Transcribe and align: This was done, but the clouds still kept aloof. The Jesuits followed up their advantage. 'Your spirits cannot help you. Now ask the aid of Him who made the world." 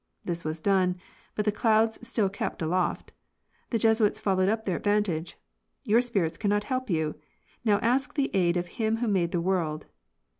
This 0.25 0.43
was 0.43 0.59
done, 0.59 0.95
but 1.35 1.45
the 1.45 1.51
clouds 1.51 1.99
still 2.07 2.27
kept 2.27 2.63
aloof. 2.63 3.03
The 3.69 3.77
Jesuits 3.77 4.19
followed 4.19 4.49
up 4.49 4.65
their 4.65 4.77
advantage. 4.77 5.37
'Your 5.85 6.01
spirits 6.01 6.39
cannot 6.39 6.63
help 6.63 6.89
you. 6.89 7.19
Now 7.63 7.77
ask 7.83 8.15
the 8.15 8.31
aid 8.35 8.57
of 8.57 8.65
Him 8.81 8.97
who 8.97 9.07
made 9.07 9.31
the 9.31 9.39
world." 9.41 9.85